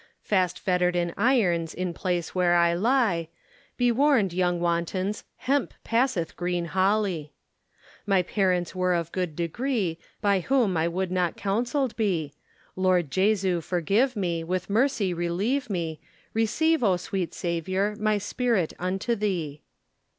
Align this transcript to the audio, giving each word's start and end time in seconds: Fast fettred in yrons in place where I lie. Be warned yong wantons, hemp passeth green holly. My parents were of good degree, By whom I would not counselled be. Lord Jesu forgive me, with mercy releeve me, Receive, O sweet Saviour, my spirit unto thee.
Fast 0.23 0.57
fettred 0.65 0.95
in 0.95 1.11
yrons 1.11 1.75
in 1.75 1.93
place 1.93 2.33
where 2.33 2.55
I 2.55 2.73
lie. 2.73 3.27
Be 3.77 3.91
warned 3.91 4.33
yong 4.33 4.59
wantons, 4.59 5.25
hemp 5.37 5.75
passeth 5.83 6.35
green 6.35 6.65
holly. 6.65 7.33
My 8.07 8.23
parents 8.23 8.73
were 8.73 8.95
of 8.95 9.11
good 9.11 9.35
degree, 9.35 9.99
By 10.19 10.39
whom 10.39 10.75
I 10.75 10.87
would 10.87 11.11
not 11.11 11.37
counselled 11.37 11.95
be. 11.97 12.33
Lord 12.75 13.11
Jesu 13.11 13.61
forgive 13.61 14.15
me, 14.15 14.43
with 14.43 14.71
mercy 14.71 15.13
releeve 15.13 15.69
me, 15.69 15.99
Receive, 16.33 16.83
O 16.83 16.97
sweet 16.97 17.35
Saviour, 17.35 17.95
my 17.95 18.17
spirit 18.17 18.73
unto 18.79 19.13
thee. 19.13 19.61